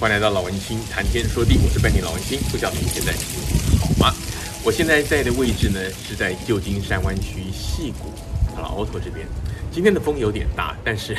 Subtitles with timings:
[0.00, 3.12] 欢迎来到老文青谈天说地，我是伴你老文青，不晓得你现在
[3.80, 4.12] 好吗？
[4.64, 8.10] 我现在在的位置呢是在旧金山湾区矽谷
[8.60, 9.24] 老 auto 这边。
[9.70, 11.16] 今天的风有点大，但是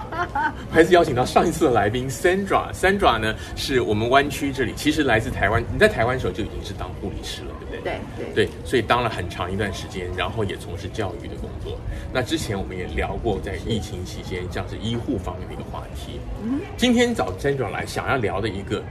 [0.70, 2.72] 还是邀请到上一次的来宾 Sandra。
[2.72, 5.62] Sandra 呢是我们湾区这里，其实来自台湾。
[5.72, 8.00] 你在台湾的时候就已经是当护理师了，对不对？
[8.16, 11.78] 对对对，所以当了很长一段时间，然后也从事教育的工作。
[12.12, 16.18] 那之前我们也聊过在疫情期间，像是医护方面的一个话题。
[16.42, 18.82] 嗯，今天找 Sandra 来，想要聊的一个，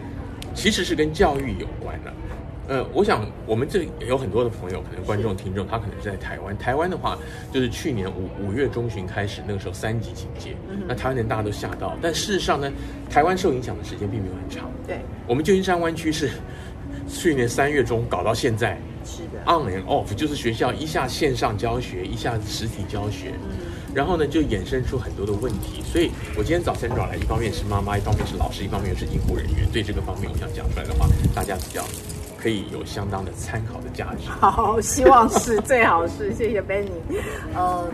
[0.54, 2.14] 其实是跟教育有关的。
[2.72, 6.58] 呃，我想我们这里有很多的朋友，可能观众、听众，他可能是在台湾。
[6.58, 7.18] 台湾的话，
[7.52, 11.98] 就是去年五五月中旬开始，那个时候三级警戒，嗯、那台湾人大家都吓到。
[12.02, 12.72] 但事实上呢，
[13.10, 14.72] 台湾受影响的时间并没有很长。
[14.88, 16.32] 对，我们旧金山湾区是
[17.10, 25.84] 去年三月中搞到现在，是的，on and off，就是学校一下线上教学，一下实体教学，嗯、然后呢就衍生出很多的问题。
[25.84, 29.70] 所以我今天早晨找来，一方面是妈妈，一方面是老师，一方面又是医护人员。
[29.74, 31.84] 对这个方面，我想讲出来的话，大家比较。
[32.42, 34.28] 可以有相当的参考的价值。
[34.42, 36.90] 好，希望是最好是，谢谢 Benny。
[37.54, 37.88] 呃，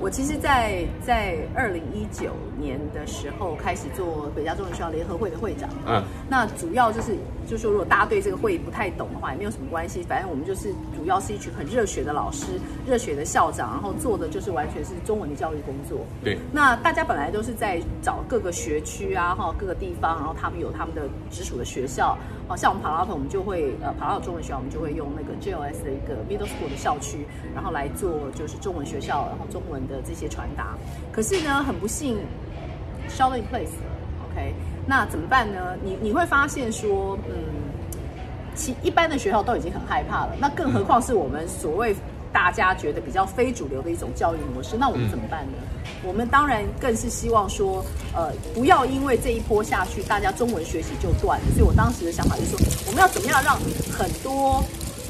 [0.00, 2.30] 我其实在，在在二零一九
[2.60, 5.68] 年的时候开始做北加中文学校联合会的会长。
[5.86, 10.02] 嗯，那主要就是，就是说，如果大家对这个会不太懂的话，也没有什么关系。
[10.02, 12.46] 反正我们就是主要是一群很热血的老师、
[12.86, 16.00] 热血的校长，然后做的就是完全是中文的教育工作。
[16.22, 16.38] 对。
[16.52, 22.16] 那大家本来都是在找各个学区啊，哈，各个地方，然后他们有他们的直属的学校。
[22.48, 27.24] 好像我们 Palo Alto，我们就会呃 Palo Alto 中文学校，我们就会用那个 JOS 的一个 Middle School 的校区，
[27.54, 30.76] 然后来做就是中文学校，然后中文的这些传达。
[31.12, 32.18] 可是呢，很不幸
[33.16, 33.86] ，shelter in place 了
[34.30, 34.54] ，OK，
[34.86, 35.76] 那怎么办呢？
[35.82, 37.34] 你你会发现说，嗯，
[38.54, 41.94] 其一般的学校都已经很害怕了，那更何况是我们所谓。
[42.32, 45.58] 大家觉得比较非主流的一种教育模式，那我们怎么办呢？
[45.74, 47.84] 嗯、我们当然更是希望说，
[48.14, 51.46] 呃，不要因为这一波下去，大家中文学习就断了。
[51.56, 53.56] 所以我当时的想法就是说，我们要怎么样让
[53.90, 54.62] 很多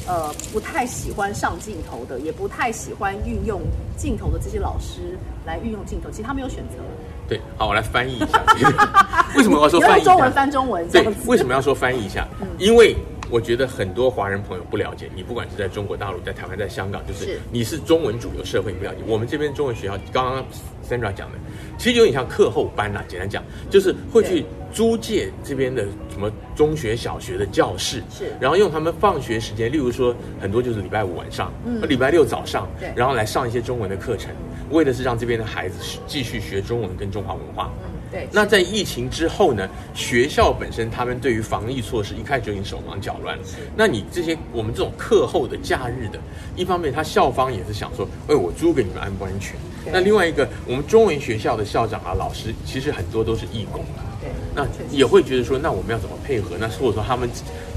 [0.08, 3.60] 呃不太喜欢上镜头的，也不太喜欢运用
[3.98, 6.10] 镜头的这些老师来运用镜头。
[6.10, 6.76] 其实他没有选择。
[7.30, 8.44] 对，好，我来翻译一下。
[9.36, 10.04] 为什么我要说翻译？
[10.04, 10.86] 中文翻中文。
[10.90, 12.28] 对，为什么要说翻译一下？
[12.42, 12.96] 嗯、因为。
[13.32, 18.98] 我觉得很多华人朋友不了解你，不管是在中国大陆、在台湾、在香港，就是你是中文主流社会，你不了解。
[19.06, 20.44] 我们这边中文学校，刚刚
[20.82, 21.38] Sandra 讲的，
[21.78, 23.04] 其实有点像课后班啦。
[23.06, 34.30] 简单讲，就是会去租借这边的什么中学、小学的教室，是，然后用他们放学时间，例如说很多就是礼拜五晚上，嗯，礼拜六早上，对，然后来上一些中文的课程，
[34.70, 35.76] 为的是让这边的孩子
[36.06, 37.70] 继续学中文跟中华文化。
[37.84, 39.68] 嗯对，那在疫情之后呢？
[39.94, 43.44] 学校本身他们对于防疫措施一开始就已经手忙脚乱了。
[43.76, 46.18] 那你这些我们这种课后的假日的，
[46.56, 49.54] 一方面他校方也是想说，哎，我租给你们安不安全？
[49.92, 54.02] 那另外一个，我们中文学校的校长啊、老师，其实很多都是义工啊。
[54.20, 56.56] 对，那也会觉得说，那我们要怎么配合？
[56.58, 57.28] 那或者说他们，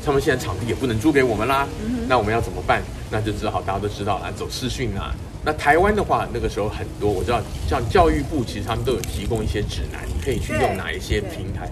[0.06, 1.68] 他们现在场地也不能租给我们啦。
[2.08, 2.82] 那我们要怎么办？
[3.10, 5.16] 那就只好大家都知道啦，走视讯啊。
[5.46, 11.70] 那台湾的话，那个时候很多我知道，像教育部其实他们都有提供一些指南，你可以去用哪一些平台。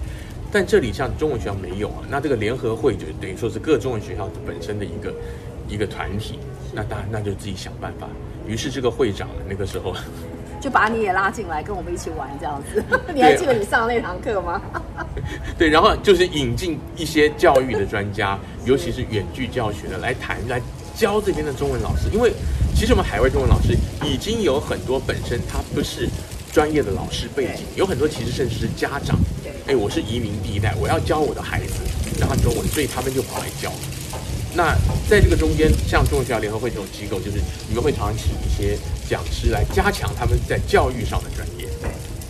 [0.51, 5.13] 但这里像中文学校没有啊，那这个联合会就等于说是各中文学校本身的一个
[5.69, 6.39] 一个团体，
[6.73, 8.07] 那当然那就自己想办法。
[8.47, 9.95] 于是这个会长那个时候
[10.61, 12.83] 就把你也拉进来跟我们一起玩这样子。
[13.13, 14.61] 你还记得你上的那堂课吗？
[15.57, 20.61] 对，然后就是引进一些教育的专家，尤其是远距教学的来谈来
[20.95, 22.31] 教这边的中文老师，因为。
[22.73, 26.09] 其实我们海外中文老师已经有很多本身他不是
[26.51, 29.19] 专业的老师背景，有很多其实甚至是家长。
[29.67, 31.73] 哎，我是移民第一代，我要教我的孩子，
[32.17, 33.71] 然后中文，所以他们就跑来教。
[34.55, 34.73] 那
[35.07, 41.67] 在这个中间，像中文学校联合会这种机构，就是你们会常常请一些讲师来加强他们在教育上的专业。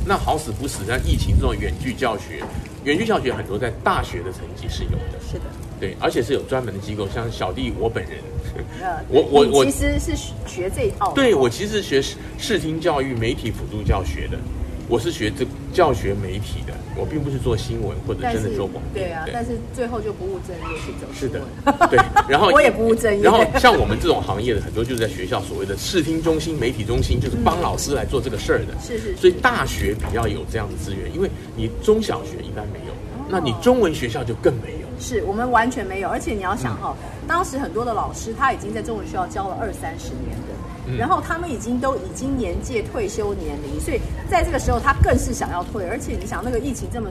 [0.05, 2.43] 那好死不死，像疫情这种远距教学，
[2.83, 5.19] 远距教学很多在大学的层级是有的。
[5.29, 5.43] 是的。
[5.79, 8.13] 对，而且是有专门的机构，像小弟我本人。
[8.81, 10.15] 呃， 我我我其实是
[10.47, 11.11] 学这一套。
[11.13, 12.01] 对，我其实学
[12.37, 14.37] 视听教育、媒体辅助教学的，
[14.87, 18.93] 我是学这教学媒体的，我并不是做新闻或者真的做广播。
[18.93, 21.07] 对啊，但是最后就不务正业去走。
[21.13, 21.41] 是的，
[21.89, 21.97] 对。
[22.27, 23.23] 然后我也不务正业。
[23.23, 28.73] 然后像我们这种行业的很多，就是在学校所谓的视听中心、媒体中心，就是帮老师来做这个事儿的。
[28.81, 29.15] 是是。
[29.15, 32.93] 所以大学比较有这样的资源，因为你中小学一般没有，
[33.29, 34.81] 那你中文学校就更没有。
[34.99, 36.95] 是我们完全没有，而且你要想哈，
[37.27, 40.37] 当时很多的老师他已经在中文学校教了二三十年
[40.97, 43.99] 然后他们已经都已经年届退休年龄，所以
[44.29, 47.09] 在这个时候他更是想要退，而且你想那个疫情这么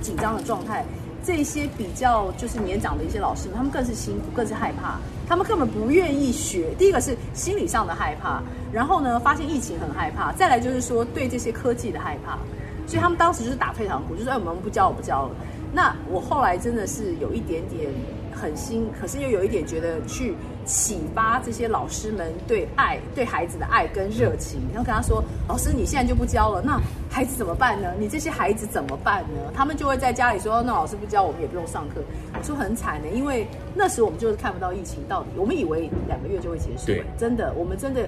[0.00, 0.84] 紧张的状态，
[1.24, 4.98] 这些比较就是年长的一些老师们，他们更是辛苦，更是害怕，
[5.28, 6.74] 他们根本不愿意学。
[6.78, 8.42] 第一个是心理上的害怕，
[8.72, 12.38] 然后呢，发现疫情很害怕，再来就是说对这些科技的害怕，
[12.86, 15.30] 所以他们当时就是打退堂鼓，就说哎，我们不教，我不教了。
[15.72, 17.90] 那我后来真的是有一点点
[18.36, 20.34] 狠心，可是又有一点觉得去
[20.66, 24.60] 启发这些老师们对爱、对孩子的爱跟热情。
[24.72, 26.80] 然后跟他说：“老师，你现在就不教了，那
[27.10, 27.92] 孩子怎么办呢？
[27.98, 32.02] 你这些孩子怎么办呢？”他们就会在家里说：“那老师不教，我们也不用上课。”
[32.38, 38.06] 我说很惨的，因为那时我们就是看不到疫情到底，我们以为两个月就会结束，真的，我们真的。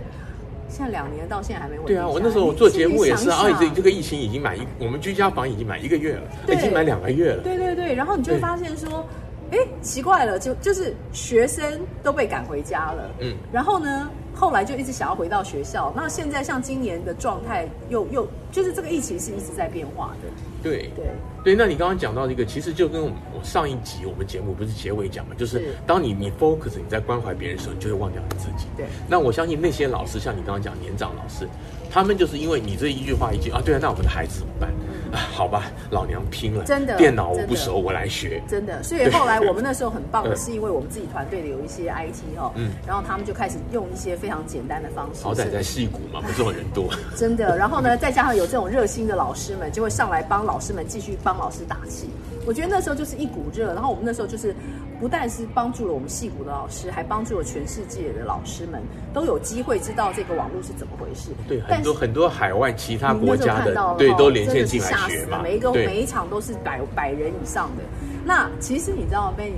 [0.70, 1.86] 现在两年到现在还没稳。
[1.86, 7.42] 对啊，我那时候我做节目也是啊，这这个疫情已经满一，我们居家房已经满一个月了，已经满两个月了。
[7.42, 9.02] 对对对，然后你就会发现说，
[9.50, 15.92] 哎，奇怪了，就就是学生都被赶回家了，嗯，然后呢，后来就一直想要回到学校。
[15.96, 20.28] 那现在像今年的状态又又就是这个疫情是一直在变化的。
[20.62, 21.06] 对对
[21.44, 23.12] 对，那你刚刚讲到这个，其实就跟我
[23.42, 28.66] 上一集我们节目不是结尾讲嘛，就是当你你 focus 你在关怀别人的时候，你就会忘掉你自己。
[28.76, 31.48] 对，那我相信那些老师，像你刚刚讲年长老师，
[31.90, 34.70] 他们就是因为你这一句话一句啊，对啊，那我们的孩子怎么办？
[35.12, 38.82] 啊， 好吧，老娘拼了，真的，电脑我不熟，我来学，真的。
[38.82, 45.22] 所以后来我们那时候很棒的是，因为我们自己团队的有一些 IT 哦，嗯，然后他们就开始用一些非常简单的方式。
[45.24, 46.88] 好歹在戏谷嘛，不是人多。
[47.16, 52.08] 真的，然后呢，再加上有这种热心的老师们，就会上来帮老师们继续帮老师打气。
[52.46, 54.54] 我觉得那时候就是一股热，然后我们那时候就是
[55.00, 58.82] 不但是帮助了我们戏骨的老师，还帮助了全世界的老师们
[59.14, 61.30] 都有机会知道这个网络是怎么回事。
[61.46, 65.40] 对，很多很多海外其他国家的对都连线进来学嘛。
[65.42, 67.84] 每一个每一场都是百百人以上的。
[68.24, 69.52] 那其实你知道被？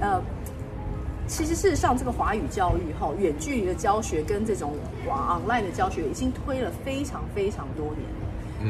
[0.00, 0.20] 呃，
[1.28, 4.72] 其实事实上这个华语教育哈，远距离的教学跟这种
[5.06, 8.00] 网 online 的教学已经推了非常非常多年。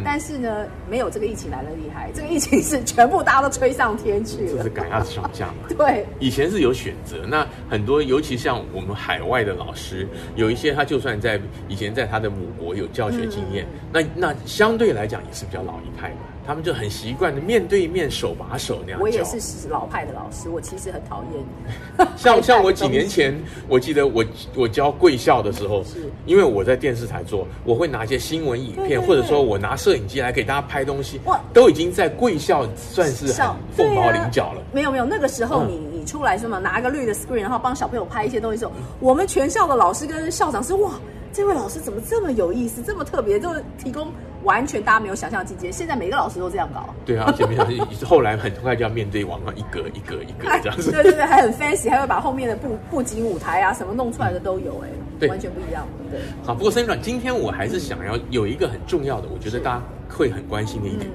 [0.05, 2.11] 但是呢，没有这个疫情来的厉害。
[2.15, 5.55] 这个疫情是全部大家都吹上天去了，就是赶鸭子上架嘛。
[5.77, 7.25] 对，以前是有选择。
[7.27, 16.17] 那很多，尤其像我们海外的老师，有一些他就算在以前在他的母国有教学经验，嗯、那那相对来讲也是比较老一派的。
[16.47, 19.01] 他们就很习惯的面对面手把手那样。
[19.01, 22.09] 我也是老派的老师，我其实很讨厌。
[22.17, 23.35] 像像我几年前，
[23.69, 24.25] 我记得我
[24.57, 34.61] 我教贵校的时候，是因为我在电视台做，我会拿一些新闻影片，对对对，或者说我拿摄影机来给大家拍东西，哇，都已经在贵校算是很凤毛麟角了。
[34.61, 36.59] 啊、没有没有，那个时候你、嗯、你出来是吗？
[36.59, 40.93] 拿一个绿的 screen，然后帮小朋友拍一些东西的时候，我们全校的老师跟校长是哇。
[41.33, 44.13] 这位老师怎么这么有意思，这么特别，就是提供
[44.45, 45.73] 完全大家没有想象的境界。
[45.73, 46.95] 现在每个老师都这样搞。
[47.07, 47.65] 对啊，而且没有，
[48.07, 50.91] 后来很快就要面对网上一格一格一格这样子。
[50.93, 54.89] 对对对，还很 fancy，还会把后面的布布景舞台啊什么弄出来的都有哎，
[55.19, 55.87] 对，完全不一样。
[56.11, 56.21] 对。
[56.45, 61.11] 好，不过 Sandra，今天我还是想要有一个很重要的，我觉得大家会很关心的一点。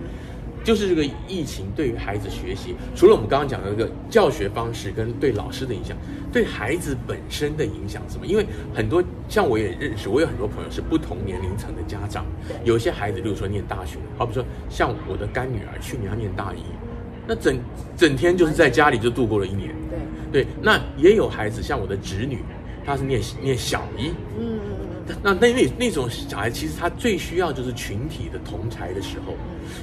[0.68, 5.96] 就是这个疫情对于孩子学习，除了我们刚刚讲的这个教学方式跟对老师的影响，
[6.30, 8.28] 对孩子本身的影响什么？
[8.28, 12.26] 因为很多像我也认识，我有很多朋友是不同年龄层的家长，
[12.66, 16.60] 有些孩子，比如说念大学，好比说像我的干女儿，去年她念大一，
[17.26, 17.58] 那整
[17.96, 19.74] 整天就是在家里就度过了一年。
[20.34, 22.40] 对对，那也有孩子，像我的侄女，
[22.86, 24.57] 她是念念小一，嗯。
[25.24, 29.34] 那那那那种小孩，其实他最需要就是群体的同才的时候，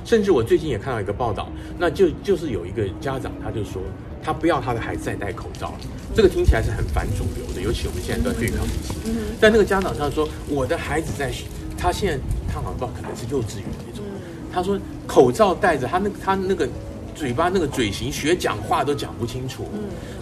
[0.05, 1.49] 甚至我最近也看到一个报道，
[1.79, 3.83] 那就就是有一个家长，他就说
[4.23, 5.81] 他不要他的孩子再戴口罩了，
[6.15, 9.13] 这个听起来是很反主流的，尤其我们现在都在对抗疫情。
[9.41, 11.33] 但那个家长他说，我的孩子在，
[11.77, 14.05] 他现在他好像不知道可能是幼稚园那种，
[14.53, 16.69] 他说口罩戴着，他那他那个
[17.15, 19.67] 嘴巴那个嘴型学讲话都讲不清楚，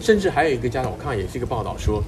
[0.00, 2.03] 甚至还有一个家长，我看也是一个报道说，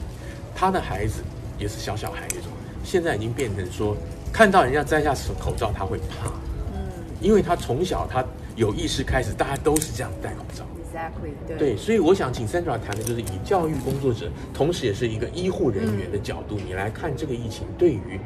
[0.55, 1.23] 他的孩子
[1.59, 2.51] 也是小小孩那种。
[2.85, 3.97] 现在已经变成说，
[4.33, 6.29] 看到人家摘下口罩，他会怕，
[6.75, 8.25] 嗯，因为他从小他
[8.55, 18.21] 有意识开始，大家都是这样戴口罩，Exactly，对，对，所以我想请 Sandra 谈的就是以教育工作者，同时也是一个医护人员的角度，嗯、你来看这个疫情对于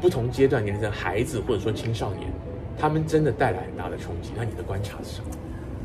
[0.00, 2.32] 不同阶段年龄的孩子或者说青少年，
[2.78, 4.30] 他们真的带来很大的冲击。
[4.36, 5.26] 那你的观察是什么？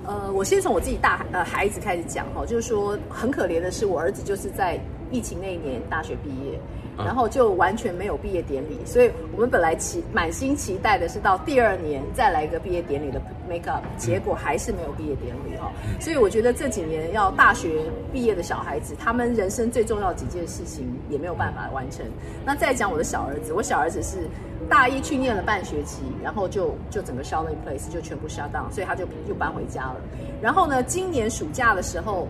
[0.06, 4.80] 呃，我先从我自己大呃孩子开始讲哈，就是说很可怜的是，我儿子就是在
[5.12, 6.60] 疫情那一年大学毕业。
[6.98, 15.72] 然后就完全没有毕业典礼，所以我们本来期满心期待的是到第二年再来一个毕业典礼的 make up，结果还是没有毕业典礼哈。
[16.00, 22.06] 所以我觉得这几年要大学毕业的小孩子，他们人生最重要的几件事情也没有办法完成。
[22.46, 24.28] 那再讲我的小儿子，我小儿子是
[24.70, 29.96] 大一去念了半学期，然后就就整个 shelter in place 就全部 shut down，所以他就又搬回家了。
[30.42, 32.28] 然后呢，今年暑假的时候。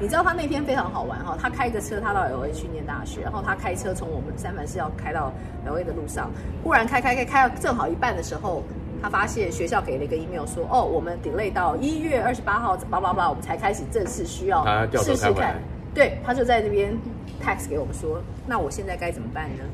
[0.00, 5.32] 你知道他那天非常好玩哈，他开着车，他到 LA 去念大学，然后他开车从我们三藩市要开到
[5.64, 6.30] LA 的路上，
[6.64, 8.64] 忽然开开开开到正好一半的时候，
[9.00, 14.64] 他发现学校给了一个 email 说，哦，我们 delay 到一月二十八号，叭叭叭，我们才开始正式需要
[14.96, 15.56] 试试看。
[15.94, 16.92] 对，他就在那边
[17.40, 19.64] text 给我们说，那我现在该怎么办呢？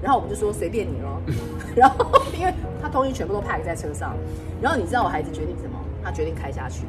[0.00, 1.20] 然后我们就说随便你咯。
[1.74, 2.06] 然后
[2.38, 4.14] 因为他东西全部都 pack 在车上，
[4.60, 5.78] 然后你知道我孩子决定什么？
[6.04, 6.84] 他决定开下去。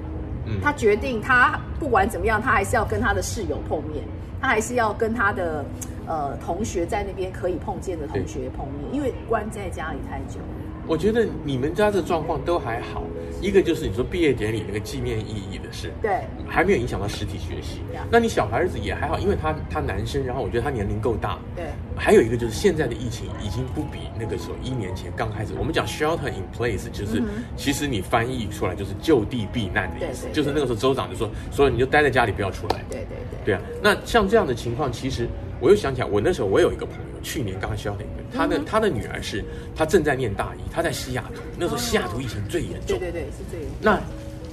[0.54, 4.04] 嗯，他决定他不管怎么样，他还是要跟他的室友碰面，
[4.40, 5.66] 他还是要跟他的
[6.06, 10.40] 呃同学在那边可以碰见的同学碰面，因为关在家里太久。
[10.88, 13.04] 我觉得你们家的状况都还好，
[13.42, 17.80] 一个就是你说毕业典礼那个纪念意义的事，对，还没有影响到实体学习。
[18.12, 21.40] 那你小孩子也还好，因为他他男生，然后我觉得他年龄够大。
[21.56, 21.66] 对。
[21.96, 32.84] 还有一个就是现在的疫情已经不比那个时候一年前刚开始，我们讲 shelter in place，就是、嗯、其实你翻译出来就是就地避难的意思，就是那个时候州长就说，所以你就待在家里不要出来。
[32.90, 33.46] 对对对。
[33.46, 35.28] 对啊，那像这样的情况，其实
[35.62, 37.13] 我又想起来，我那时候我有一个朋友。
[37.24, 38.04] 去年刚刚 shelter
[38.36, 39.44] 他的他的女儿是，
[39.76, 43.78] 他正在念大一，他在西雅图，那时候西雅图疫情最严重，对对对，是最严重。
[43.82, 44.00] 那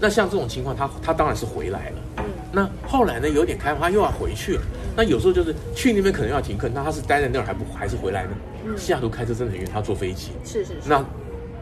[0.00, 1.96] 那像这种情况，他他当然是回来了。
[2.18, 2.24] 嗯。
[2.52, 4.62] 那后来呢，有点开放，他又要回去了。
[4.96, 8.30] 那有时候就是去那边可能要停课，那他是待在那儿还不还是回来呢？
[8.64, 8.78] 嗯。
[8.78, 10.30] 西雅图开车真的很远，他坐飞机。
[10.44, 10.88] 是是是。
[10.88, 11.04] 那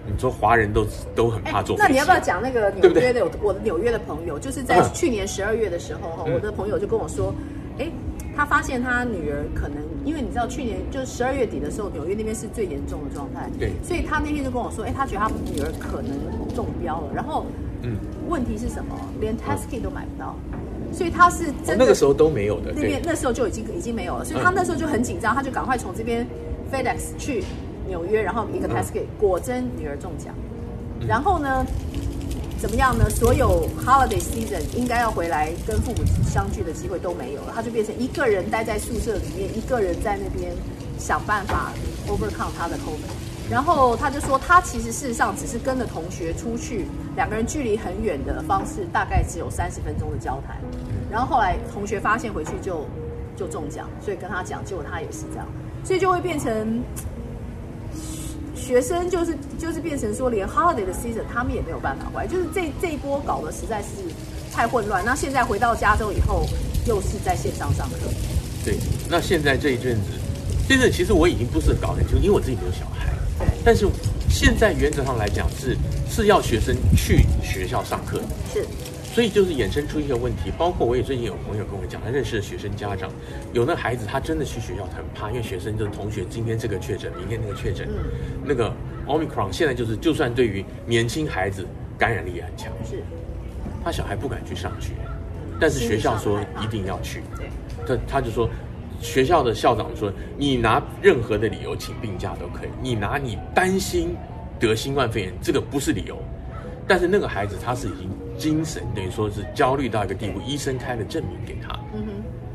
[0.07, 1.89] 你说华人都都很怕坐飞机。
[1.89, 3.27] 那你要不要讲那个纽约的？
[3.43, 7.35] 我的纽约的朋友，就是在去年十二月的时候哈，我的朋友就跟我说，
[7.79, 7.91] 哎。
[8.39, 13.51] 他发现他女儿可能，因为你知道去年就十二月底的时候，纽约那边是最严重的状态。
[13.59, 13.73] 对。
[13.83, 16.13] 所以他那天就跟我说，哎，他觉得他女儿可能
[16.55, 17.09] 中标了。
[17.13, 17.47] 然后，
[17.83, 17.97] 嗯，
[18.29, 18.95] 问题是什么？
[19.21, 20.37] 连 test kit 都买不到。
[20.93, 22.73] 所以他是真的、哦、那个时候都没有的。
[22.73, 26.25] 那边那时候就已经已经没有了，所以他那时候就很紧张，他就赶快从这边
[26.73, 27.43] FedEx 去
[27.89, 30.33] 纽约，然后一个 test kit，果真女儿中奖。
[31.09, 31.67] 然后呢？
[32.61, 33.09] 怎么样呢？
[33.09, 35.99] 所有 holiday season 应该要回来跟父母
[36.29, 40.53] 相聚的机会都没有了，他就变成一个人待在宿舍里面，一个人在那边
[40.99, 41.71] 想办法
[42.09, 43.49] overcome 他的 COVID。
[43.49, 50.57] 然后他就说，他其实事实上只是跟着同学出去，两个人距离很远的方式，大概只有三十分钟的交谈。
[51.11, 52.85] 然后后来同学发现回去就
[53.37, 55.47] 就中奖，所以跟他讲，结果他也是这样，
[55.85, 56.83] 所以就会变成。
[58.69, 63.89] 学生就是就是变成说，连 holiday 的 season 他们也没有办法回来，就是这这一波搞得实在是
[64.53, 65.03] 太混乱。
[65.03, 66.47] 那现在回到加州以后，
[66.87, 67.97] 又是在线上上课。
[68.63, 68.77] 对，
[69.09, 70.11] 那现在这一阵子，
[70.69, 73.07] 这阵其实我已经不是搞很清楚，因为我自己没有小孩。
[73.39, 73.49] 对。
[73.65, 73.87] 但是
[74.29, 75.75] 现在原则上来讲是
[76.11, 78.21] 是要学生去学校上课。
[78.53, 78.67] 是。
[79.19, 83.11] 所以就是衍生出一个问题，包括我也最近有朋友跟我讲，他认识的学生家长，
[83.53, 87.97] 有那孩子他真的去学校他很怕，因为学生就是同学今天这个确诊，明天那个确诊，嗯、
[88.45, 88.73] 那个
[89.09, 91.67] Omicron 现在就是就算对于年轻孩子
[91.99, 93.03] 感染力也很强，是，
[93.83, 94.93] 他小孩不敢去上学，
[95.59, 97.49] 但是学校说一定要去，对，
[97.85, 98.49] 他他就说
[99.01, 104.15] 学校的校长说，你拿任何的理由请病假都可以，你拿你担心
[104.61, 106.17] 得新冠肺炎这个不是理由，
[106.87, 108.09] 但是那个孩子他是已经。
[108.39, 111.75] 精神等于说是焦虑到一个地步，医生开了证明给他。
[111.93, 112.13] 嗯哼，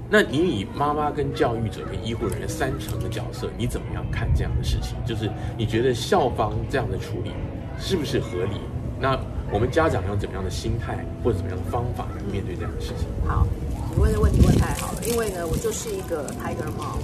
[0.10, 4.96] 那你以妈妈跟教育者跟医护人员三层的角色，你怎么样看这样的事情？
[5.06, 7.32] 就是你觉得校方这样的处理
[7.78, 8.62] 是不是合理？
[9.00, 9.20] 那
[9.52, 13.06] 我们家长用怎么样的心态或者怎么样的方法来面对这样的事情？
[13.28, 13.46] 好，
[13.94, 16.98] 你问的问题问太好了，因为呢，我就是一个 Tiger Mom。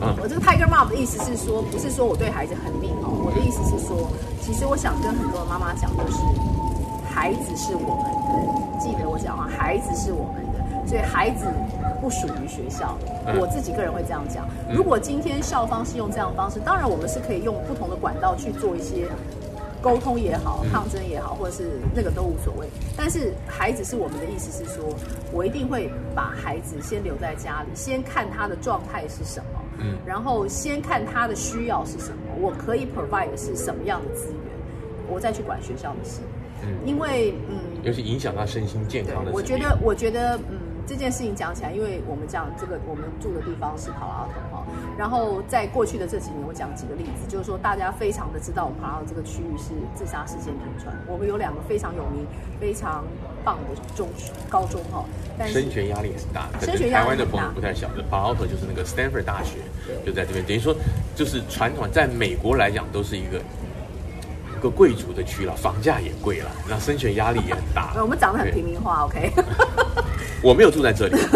[0.00, 4.10] 嗯，我这个 Tiger Mom 的意思是说，不是说我对孩子很命哦，我的意思是说，
[4.40, 6.18] 其实我想跟很多妈妈讲的是。
[7.12, 11.46] 孩子是我们的，记得我讲啊，孩子是我们的，所以孩子
[12.00, 12.96] 不属于学校。
[13.38, 14.48] 我自己个人会这样讲。
[14.72, 19.06] 如果今天校方是用这样的方式，当然我们是可以用不同的管道去做一些
[19.80, 22.66] 沟通也好，抗争也好，或者是那个都无所谓。
[22.96, 24.82] 但是孩子是我们的意思是说，
[25.32, 34.38] 我一定会把孩子先留在家里，先看他的状态是什么，嗯，然后先看他的需要是什么，我可以 provide 的是什么样的资源，
[35.08, 36.20] 我再去管学校的事。
[36.62, 39.30] 嗯，因为嗯，尤其影响到身心健康的。
[39.32, 44.66] 我觉得，我觉得，嗯，这件事情讲起来，因为我们讲这个，我们住的地方是帕拉托哈。
[44.98, 50.94] 然后在过去的这几年，我讲几个例子，就是说大家非常的知道，我们帕拉托这个区域是自杀事件频传。
[51.06, 52.26] 我们有两个非常有名、
[52.60, 53.04] 非常
[53.44, 55.04] 棒的中学、高中哈。
[55.38, 57.00] 但是升学压力很大，升学压力很大。
[57.00, 59.58] 台湾的朋友不太晓得，帕拉托就是那个 Stanford 大学，
[60.04, 60.44] 就在这边。
[60.44, 60.76] 等于说，
[61.16, 63.40] 就是传统在美国来讲，都是一个。
[64.62, 67.92] 个贵族的区了，房价也贵了，那生存压力也很大。
[68.00, 69.32] 我们长得很平民化，OK。
[70.42, 71.16] 我没有住在这里。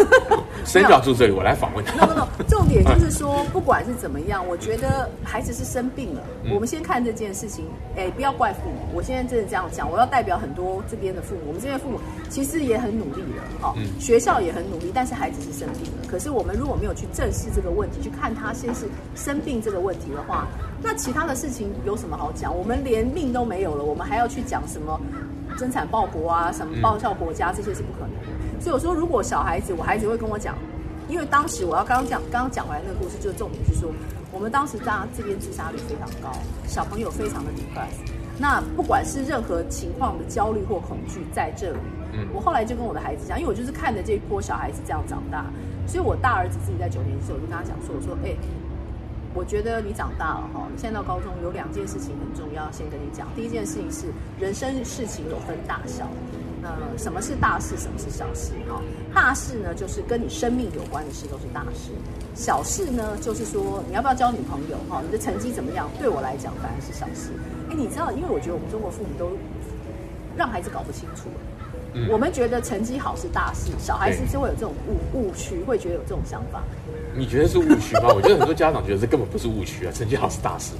[0.65, 1.95] 深角住这里，我来访问他。
[1.95, 6.21] No, no, no, 重点就是说，不管是怎么样，我觉得孩子是生病了。
[6.43, 7.67] 嗯、我们先看这件事情，
[7.97, 8.89] 哎，不要怪父母。
[8.93, 11.43] 我现在真的这样讲，我要代表很多这边的父母。
[11.47, 16.09] 我们这边父母其实也很努力了，哈、哦，嗯、学校也很努力，但是孩子是生病了。
[16.09, 20.49] 可是我们如果没有去正视这个问题，去看他先是生病这个问题的话，
[20.83, 22.57] 那其他的事情有什么好讲？
[22.57, 25.01] 我们连命都没有了，我们还要去讲什么
[25.57, 28.61] 增产报国啊，什么报效国家，这些是不可能的。
[28.61, 30.55] 所以我说，如果小孩子，我孩子会跟我讲，
[31.09, 33.91] 因为当时我要刚刚讲，刚刚讲完那个故事，就重点是说，
[34.33, 38.11] 我们当时在这边自杀率非常高，小朋友非常的 depressed。
[38.39, 41.79] 那不管是任何情况的焦虑或恐惧在这里，
[42.35, 45.47] 我后来就跟我的孩子讲，因为我就是看着这一波小孩子这样长大，
[45.87, 48.37] 所以我大儿子自己在九年级，我就跟他讲说，我说，哎，
[49.37, 54.07] 我觉得你长大了哈，你现在到高中有两件事情很重要，先跟你讲，第一件事情是
[54.41, 56.09] 人生事情有分大小。
[56.63, 58.53] 那，什么是大事，什么是小事？
[58.67, 58.81] 哈，
[59.15, 61.93] 大事呢，就是跟你生命有关的事都是大事；
[62.35, 64.79] 小事呢，就是说你要不要交女朋友？
[64.89, 65.87] 哈，你的成绩怎么样？
[66.01, 67.31] 对我来讲，反而是小事。
[67.69, 69.37] 哎，你知道，因为我觉得我们中国父母都
[70.35, 71.29] 让孩子搞不清楚。
[71.93, 76.63] 嗯，我们觉得成绩好是大事，小孩子就会有这种误误区，会觉得有这种想法。
[77.17, 78.13] 你觉得是误区吗？
[78.15, 80.75] 我觉得很多家长觉得这根本不是误区啊，成绩好是大事。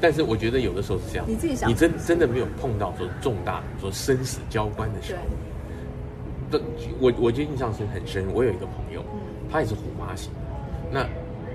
[0.00, 5.22] 但是我觉得有的时候是这样，你自己想，你真真的没有碰到说重大说生死交关的时候。
[6.50, 6.60] 对，
[7.00, 8.26] 我我觉得印象是很深。
[8.34, 9.02] 我有一个朋友，
[9.50, 10.30] 他也是虎妈型。
[10.90, 11.06] 那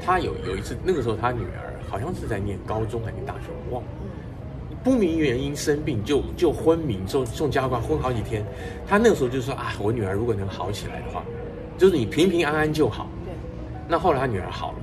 [0.03, 3.89] 他有有一次，那个时候他女儿好像是在念高中还是念大学，我忘了。
[4.83, 8.45] 不明原因生病就就昏迷，送送家官昏好几天。
[8.87, 11.23] 他那个时候就说啊，我女儿如果能好起来的话，
[11.77, 13.09] 就是你平平安安就好。
[13.87, 13.91] 对。
[13.91, 14.77] 那后来他女儿好了。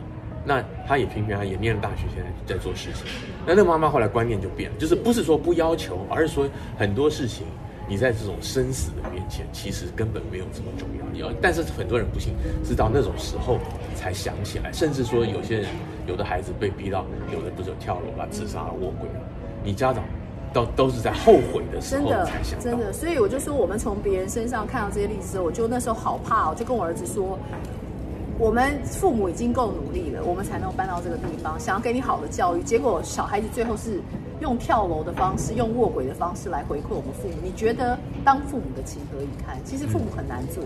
[0.47, 3.07] 那他也平平安，也念了大学，现在在做事情。
[3.47, 6.47] 那那妈妈后来观念就变了，就是不是说不要求，而是说
[6.77, 7.47] 很多事情
[7.89, 11.07] 你在这种生死的面前，其实根本没有这么重要。
[11.11, 13.59] 你要，但是很多人不信，直到那种时候
[13.95, 14.71] 才想起来。
[14.71, 15.71] 甚至说有些人，
[16.07, 19.21] 有的孩子被逼到，有的不是跳楼了、自杀了、卧轨了。
[19.63, 20.05] 你家长
[20.53, 22.61] 都都是在后悔的时候才想。
[22.61, 22.93] 真的，真的。
[22.93, 27.39] 所以我就说，我们从别人身上看到这些例子我就那时候好怕，我就跟我儿子说。
[28.37, 34.01] 我们父母已经够努力了，我们才能搬到这个地方，想要给你好的教育，结果小孩子最后是
[34.41, 37.35] 用跳楼的方式，用卧轨的方式来回馈我们父母。
[37.45, 39.57] 你觉得当父母的情何以堪？
[39.65, 40.65] 其实父母很难做。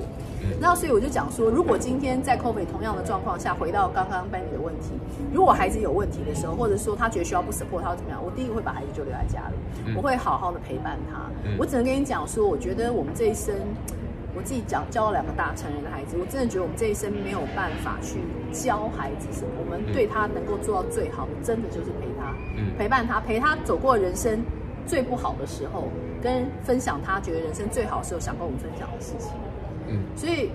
[0.59, 4.93] 那所以我就讲说，如果今天在 COVID 同样的状况下，回到刚刚 Benny 的问题，
[5.31, 11.21] 如果孩子有问题的时候，或者说他觉得需要不 support 他怎么样，我第一个会把孩子就留在家里，我会好好的陪伴他。
[11.59, 13.55] 我只能跟你讲说，我觉得我们这一生。
[14.39, 18.21] 我自己讲教了两个大成人的孩子，我真的觉得我们这一生没有办法去
[18.53, 24.41] 教孩子什么，我们对他能够做到最好的，真的就是陪他，嗯，陪伴他，陪他走过人生
[24.87, 25.89] 最不好的时候，
[26.23, 29.33] 跟分享他觉得人生最好的时候想跟我们分享的事情，
[29.89, 30.53] 嗯，所以，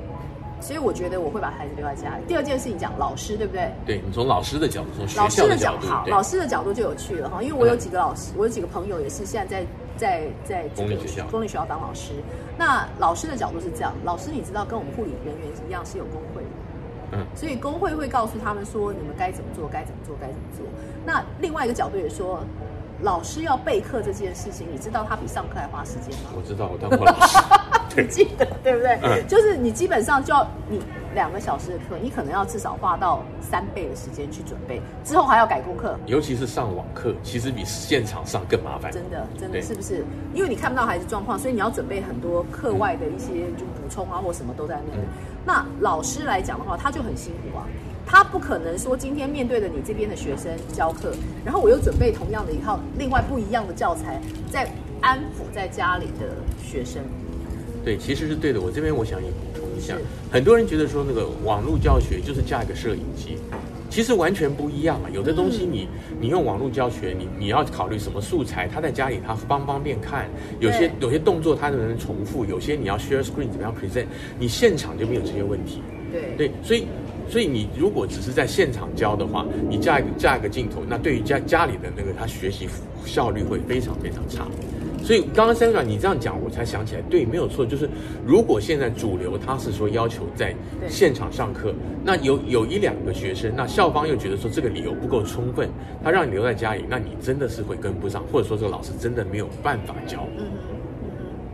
[0.62, 2.24] 所以我觉得我会把孩子留在家里。
[2.26, 3.70] 第二件事情讲老师，对不对？
[3.86, 9.68] 对，你从老师的角度，从学校的角度，好，老师的角度就有趣了哈，因为我有几个老师，我有几个朋友也是现在在。
[9.98, 12.14] 在在这个公立学校，公立学校当老师，
[12.58, 16.50] 那老师的角度是这样，老师你知道跟我们护理人员一样是有工会的，
[17.14, 20.66] 嗯，所以工会会告诉他们说，你们该怎么做，该怎么做，该怎么做。
[21.06, 22.44] 那另外一个角度也说，
[23.02, 26.32] 老师要备课这件事情，你知道他比上课还花时间吗？
[26.36, 27.38] 我知道，我当过老师。
[27.98, 29.00] 你记得对不对？
[29.04, 30.80] 嗯，就是你基本上就要你
[31.14, 35.98] 两个小时的课，你可能要至少花到三倍的时间去准备，之后还要改功课。
[36.06, 38.92] 尤其是上网课，其实比现场上更麻烦。
[38.92, 40.04] 真的，真的是不是？
[40.34, 45.08] 因为你看不到孩子状况，所以你要准备很多课外的一些就补充啊，或什么都在那里。
[45.46, 47.68] 那老师来讲的话，他就很辛苦啊，
[48.06, 51.14] 他不可能说今天面对着你这边的学生教课，
[51.46, 54.68] 然后我又准备同样的一套另外不一样的教材，在
[55.02, 56.28] 安抚在家里的
[56.64, 57.04] 学生。
[57.84, 58.62] 对，其实是对的。
[58.62, 59.96] 我这边我想也补充一下，
[60.32, 63.38] 很多人觉得说那个网络教学就是架一个摄影机，
[63.90, 65.10] 其实完全不一样啊。
[65.14, 65.88] 有的东西你
[66.20, 74.06] 你用网络教学，你你要考虑什么素材，他在家里他方不方便看，有些有些动作他能不能重复，有些你要 share screen 怎么样 present，
[74.40, 75.82] 你现场就没有这些问题。
[76.12, 76.86] 对对，所以
[77.30, 82.68] 所以你如果只是在现场教的话，你架一个架一个镜头，那对于家家里的那个他学习
[83.06, 84.48] 效率会非常非常差。
[85.04, 87.90] 所以刚刚 Sandra 你这样讲，我才想起来，对，没有错，就是
[88.26, 90.56] 如果现在主流他是说要求在
[90.88, 91.74] 现场上课，
[92.06, 95.70] 那有有一两个学生，那校方又觉得说这个理由不够充分，
[96.02, 100.26] 他让你留在家里，那你真的是会跟不上，或者说这个老师真的没有办法教。
[100.38, 100.46] 嗯。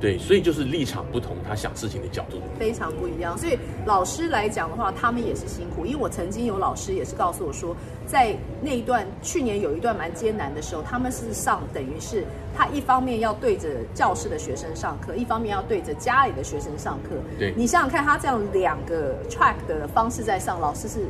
[0.01, 3.37] 对，所以就是立场不同，他想事情的角度非常不一样。
[3.37, 5.85] 所以老师来讲的话，他们也是辛苦。
[5.85, 7.75] 因为我曾经有老师也是告诉我说，
[8.09, 17.11] 在那一段去年有一段蛮艰难的时候，他们是上等于是他一方面要对着教室的学生上课，一方面要对着家里的学生上课。
[17.37, 21.01] 对，你想想看，他这样两个 track 的方式在上，老师是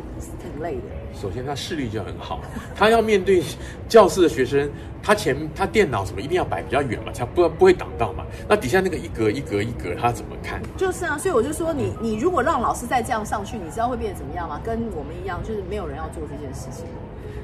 [0.42, 0.82] 挺累的。
[1.18, 2.42] 首先，他视力就很好，
[2.76, 3.42] 他要面对
[3.88, 4.70] 教室的学生，
[5.02, 8.26] 他前他电脑什么一定要摆比较远嘛，才不不会挡到嘛。
[8.48, 10.62] 那底下那个一格一格一格，他怎么看？
[10.78, 14.60] 就是啊，所以我就说你，你你如果让老师再这样上去，你知道会变成怎么样吗？
[14.64, 16.86] 跟我们一样，就是没有人要做这件事情。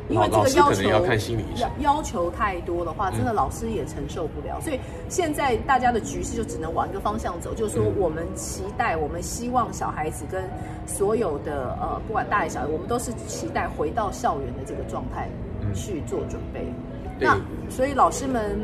[0.07, 4.57] 因为这个要求要看心理医生，要求太多的话，真的老师也承受不了。
[4.57, 10.43] 嗯、所以现在大家的局势就只能往一个方向走，就是说我们期待，我们希望小孩子跟
[10.85, 15.27] 所有的呃，不管大人小孩，我们都是期待回到校园的这个状态
[15.73, 16.61] 去做准备。
[16.61, 18.59] 嗯、那所以老师们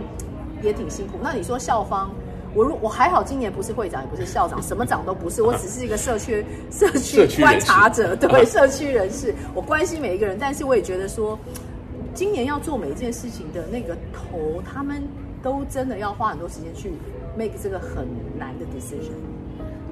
[0.62, 1.17] 也挺辛苦。
[1.23, 2.12] 那你说校方？
[2.53, 11.37] 我如我还好，今年不是会长，也不是校长， 什么长都不是，我只是一个社区 社区观察者， 对，社区人士，我关心每一个人，但是我也觉得说，
[12.13, 15.01] 今年要做每一件事情的那个头，他们
[15.41, 16.91] 都真的要花很多时间去
[17.37, 19.13] make 这个很难的 decision。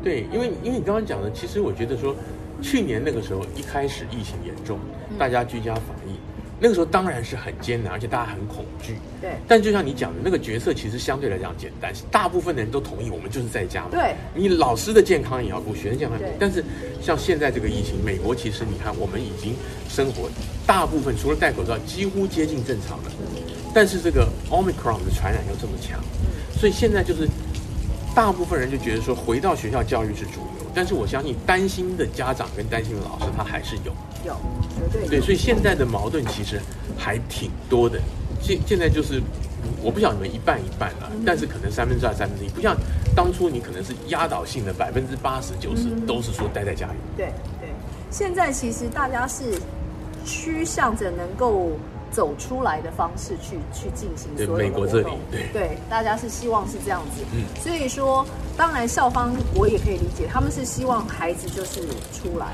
[0.04, 2.16] 对，因为因为你刚刚讲的，其实我觉得说，
[2.62, 4.80] 去年那个时候一开始疫情严重，
[5.18, 6.20] 大家居家防疫。
[6.60, 8.96] 那个时候当然是很艰难，而且大家很恐惧。
[9.22, 9.32] 对。
[9.48, 13.90] 但就像你讲的，那个角色其实相对来讲简单，大部分的人都同意，我们就是在家嘛。
[13.92, 14.14] 对。
[14.36, 16.38] 你老师的健康也要顾，学生健康也要顾。
[16.38, 16.40] 对。
[16.40, 16.64] 但是
[17.02, 19.56] 像现在这个疫情，美国其实你看，我们已经
[19.88, 20.30] 生活
[20.68, 23.12] 大部分除了戴口罩，几乎接近正常了。
[23.20, 23.42] 嗯。
[23.74, 26.00] 但是这个 Omicron 的传染又这么强，
[26.52, 27.28] 所以现在就是
[28.16, 30.59] 大部分人就觉得说，回到学校教育是主流。
[30.74, 33.94] 但是我相信，担心的家长跟担心的老师，他还是有。
[34.26, 34.36] 有，
[34.78, 35.10] 绝对有。
[35.10, 36.60] 对，所以现在的矛盾其实
[36.98, 38.00] 还挺多的。
[38.42, 39.22] 现现在就是，
[39.82, 42.76] 我不晓得你们一半一半了，嗯、但是可能三分之二、三分之一，不像
[43.16, 46.94] 当初你可能是压倒性的百分之八十九十都是说待在家里。
[47.18, 47.70] 对对，
[48.12, 49.44] 现在其实大家是
[50.26, 51.72] 趋向着能够。
[52.12, 57.24] 走出来的方式去去进行所有的活动，对，对，大家是希望是这样子。
[57.34, 58.26] 嗯，所以说，
[58.58, 62.48] 当然校方我也可以理解，他们是希望孩子就是出来。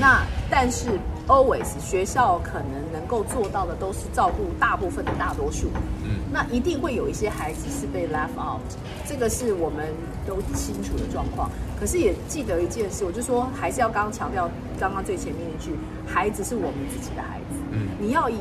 [0.00, 5.68] 那但是 always 学校可能能够做到的都是照顾大部分的大多数。
[6.04, 8.60] 嗯，那一定会有一些孩子是被 left out，
[9.06, 9.88] 这个是我们
[10.26, 11.50] 都清楚的状况。
[11.78, 15.72] 可是也记得一件事，我就说还是要刚刚强调刚刚最前面一句，
[16.06, 17.58] 孩子是我们自己的孩子。
[17.72, 18.36] 嗯，你要以。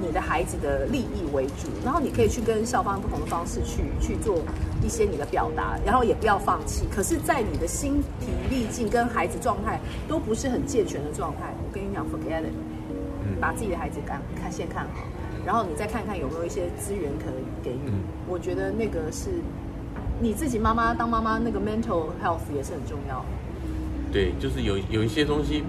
[0.00, 4.38] 你的孩子的利益为主，然后你可以去跟校方不同的方式去去做
[4.82, 6.86] 一些你的表达，然后也不要放弃。
[6.90, 15.04] 可是，在你的心疲力尽跟孩子状态都不是很健全的状态，我跟你讲，forget it，把自己的孩子看看先看好，
[15.44, 17.92] 然后你再看看有没有一些资源可以给你。
[18.26, 19.28] 我觉得那个是
[20.20, 23.24] 你自己妈妈当妈妈那个 mental health 也是很重要。
[24.12, 25.62] 对，就是有有一些东西。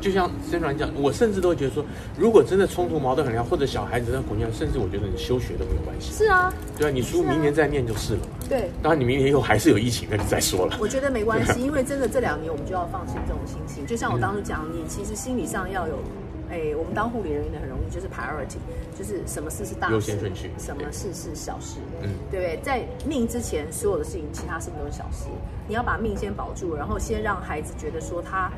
[0.00, 1.84] 就像 Sandra 讲，我甚至都觉得说，
[2.18, 6.12] 如果真的冲突矛盾很大，或者小孩子在混乱，甚至我觉得你休学都没有关系。
[6.12, 8.26] 是啊，对啊，你书明年再念就是了嘛。
[8.48, 10.76] 对，当然你明年以后还是有疫情，那就再说了。
[10.80, 13.86] 我觉得没关系， 因为真的这两年我们就要放心这种心情。
[13.86, 15.98] 就像我当初讲，你其实心理上要有，
[16.50, 18.58] 哎，我们当护理人员的很容易就是 priority，
[18.98, 22.60] 就是什么事是大事，优先顺序，什么事是小事，嗯，对不对？
[22.62, 25.26] 在命之前，所有的事情，其他事情都是小事。
[25.66, 28.50] 你要把命先保住，然后先让孩子觉得说他。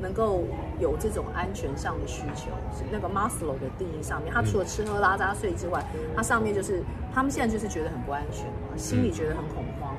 [0.00, 0.44] 能够
[0.78, 6.82] 有这种安全上的需求，是那个 Maslow 的定义上面，他除了吃喝拉撒睡之外，他上面就是
[7.14, 9.94] 他们现在就是觉得很不安全，心里觉得很恐慌。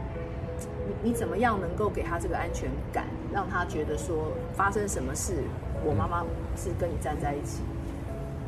[1.04, 5.44] 你你怎么样能够给他这个安全感，让他觉得说发生什么事，
[5.84, 6.24] 我妈妈
[6.56, 7.62] 是跟你站在一起？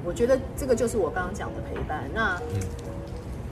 [0.03, 2.03] 我觉得这个就是我刚刚讲的陪伴。
[2.13, 2.41] 那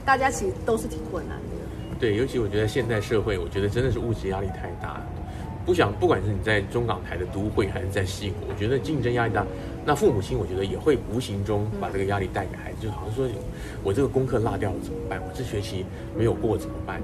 [0.04, 1.98] 大家其实都是挺困难的。
[2.00, 5.06] 对，尤其我觉得现代社会，我觉得真的是物质压力太大了。
[5.68, 9.44] 不想，不管是你在中港台的都会，还是在西谷，我觉得竞争压力大。
[9.84, 13.28] 那父母亲，我觉得也会无形中把这个压力带给孩子，就好像说，
[13.84, 15.20] 我这个功课落掉了怎么办？
[15.20, 15.84] 我这学期
[16.16, 17.02] 没有过怎么办？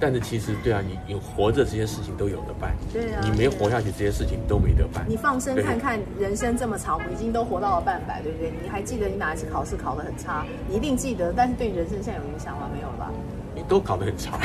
[0.00, 2.74] 但是其实，对啊，你你活着这些事情都有的办。
[2.90, 5.04] 对啊，你没活下去，这些事情都没得办。
[5.06, 8.50] 你放生看看，人生这么长，我们已经都活到了半百，对不对？
[8.62, 10.46] 你还记得你哪一次考试考得很差？
[10.70, 12.66] 你一定记得，但是对你人生现在有影响吗？
[12.72, 13.12] 没有了吧？
[13.54, 14.38] 你都考得很差。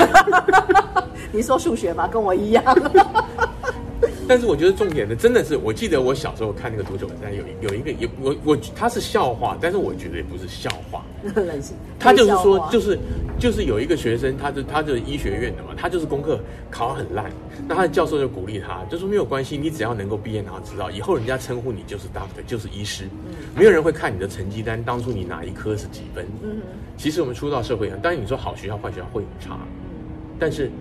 [1.34, 2.63] 你说数学吧，跟我一样。
[4.27, 11.03] 但是我觉得重点的真的是，我记得我小时候看那个足球比赛，有有一个也我我他是笑话，但是我觉得也不是笑话。
[11.99, 12.97] 他就是说，就是
[13.39, 17.31] 就是有一个学生，他就他是医学院的嘛，他就是功课考很烂，
[17.67, 23.07] 那他的教授就鼓励他，就说没有关系，你只要能够毕业拿到执照，以后人家称呼你就是 doctor，就是医师，
[23.55, 26.25] 没有人会看你的成绩单，当初你哪一科是几分。
[26.97, 29.60] 其实我们出到社会上，当然你说好学校坏学校会有差，
[30.39, 30.71] 但是。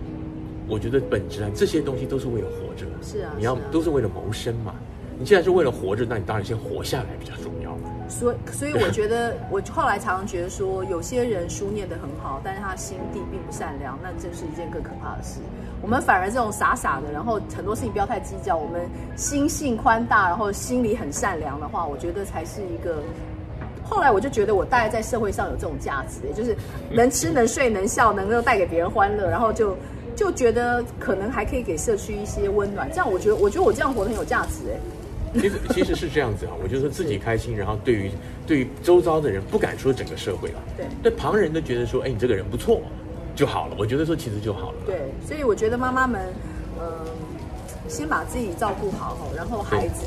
[0.70, 2.86] 我觉得本质上，这些东西都是为了活着。
[3.02, 4.74] 是啊，你要都是为了谋生嘛。
[5.18, 7.76] 你既然是为了活着，那你当然先活下来比较重要。
[8.08, 15.40] 所以，所以我觉得，我后来常常觉得说，有些人书念得很好，但是他心地并不善良，那这是一件更可怕的事。
[15.82, 23.02] 我们反而这种傻傻的，然后很多事情不要太计较，我们心性宽大，然后心里很善良的话，我觉得才是一个。
[23.84, 26.56] 后来我就觉得，我大概在社会上有这种价值，也就是
[26.90, 29.76] 能吃能睡能笑，能够带给别人欢乐，然后就
[30.20, 32.86] 就觉得可能还可以给社区一些温暖。
[32.90, 35.40] 这样，我觉得，我觉得我这样活得很有价值，哎。
[35.40, 38.10] 其实其实是这样子啊，我就说自己开心，然后对于
[38.46, 42.82] 对于周遭的人，不敢说整个社会了，对，对旁人都觉得说，哎，你这个人不错，
[43.34, 43.76] 就好了。
[43.78, 44.78] 我觉得说其实就好了。
[44.84, 46.20] 对，所以我觉得妈妈们，
[46.78, 47.06] 嗯、呃，
[47.88, 50.04] 先把自己照顾好，然后孩子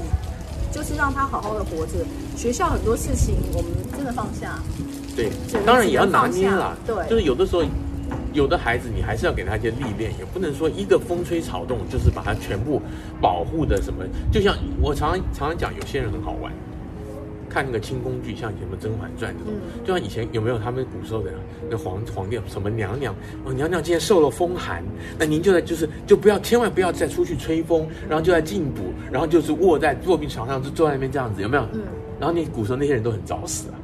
[0.71, 1.93] 就是让他好好的活着。
[2.38, 4.60] 学校很多事情我们真的放下，
[5.15, 5.32] 对，
[5.65, 7.63] 当然也要拿捏了，对，就是有的时候。
[8.34, 12.82] 有的孩子，你还是要给他一些历练，也不能说一个风吹草动就是把他全部
[13.21, 14.04] 保护的什么。
[14.32, 16.52] 就像我常常常常讲，有些人很好玩，
[17.49, 19.54] 看那个清宫剧，像什么《甄嬛传》这种，
[19.86, 21.32] 就像以前有没有他们古时候的
[21.69, 23.13] 那皇皇帝什么娘娘
[23.45, 24.84] 哦，娘娘今天受了风寒，
[25.19, 31.67] 那您就在就是就不要千万不要再出去吹风，然后就在进补，然后就是卧在卧病床上就坐在那边这样子，有没有？
[32.19, 33.76] 然后那古时候那些人都很早死啊，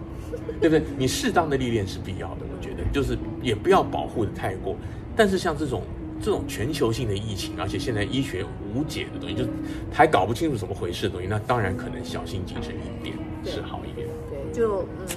[0.59, 0.83] 对不对？
[0.97, 2.37] 你适当的历练是必要的。
[2.41, 4.75] 我觉得就是也不要保护的太过，
[5.15, 5.81] 但是像这种
[6.21, 9.43] 这种全球性的疫情，而且现在医学无解的东西，就
[9.91, 14.07] 还搞不清楚怎么回事的东西，那当然可能小心谨慎一点是好一点。
[14.29, 15.07] 对，就嗯，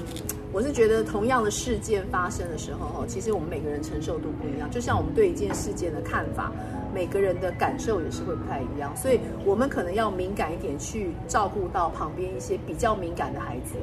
[0.53, 6.53] 我是觉得同样的事件发生的时候，哈，其实我们每个人承受度不一样，就像我们对一件事件的看法，
[6.95, 13.77] 每个人的感受也是会不太一样，所以我们可能要敏感一点，去照顾到旁边一些比较敏感的孩子。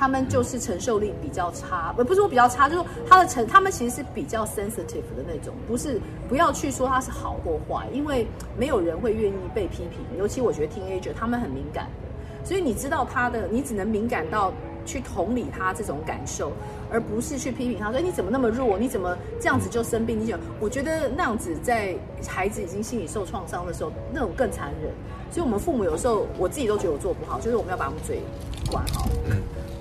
[0.00, 11.86] 他们就是承受力比较差，不不是说比较差，就是他的承，他们其实是比较 sensitive 的那种，不是不要去说他是好或坏，因为没有人会愿意被批评，尤其我觉得 teenager 他们很敏感，
[12.42, 14.50] 所以你知道他的，你只能敏感到
[14.86, 16.50] 去同理他这种感受，
[16.90, 20.18] 而不是去批评他说你怎么那么弱，你怎么这样子就生病？
[20.18, 21.94] 你想，我觉得那样子在
[22.26, 24.90] 孩子已经心理受创伤的时候，那种更残忍。
[25.30, 28.22] 所以我们父母有时候我自己都觉得我做不好，就是我们要把我们嘴
[28.70, 29.06] 管好。
[29.28, 29.36] 嗯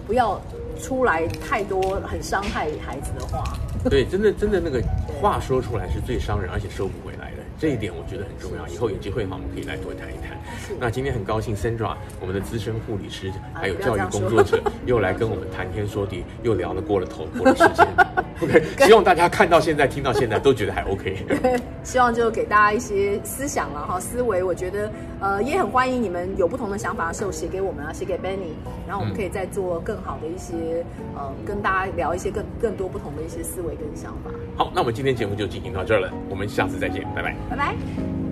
[0.09, 0.41] 不要
[0.81, 3.43] 出来太多很伤害孩子的话。
[3.87, 4.81] 对，真的真的那个
[5.21, 7.37] 话说出来是最伤人，而且收不回来的。
[7.59, 8.67] 这一点我觉得很重要。
[8.67, 10.35] 以后有机会的话，我们可以来多谈一谈。
[10.79, 17.87] 那今天很高兴，Sandra，我们的资深护理师，还有教育工作者，又来跟我们谈天说地，又聊了过了头，过了时间。
[18.41, 21.25] OK，希望大家看到现在、听到现在都觉得还 OK。
[21.83, 24.41] 希望就给大家一些思想了哈，思维。
[24.43, 28.53] 我觉得呃也很欢迎你们有不同的想法的时候写给我们啊，写给 Benny，
[28.87, 34.31] 然后我们可以再做更好的一些呃跟大家聊一些更更多不同的一些思维跟想法。
[34.55, 38.28] 好，那我们今天节目就进行到这儿了，我们下次再见，拜拜，拜拜。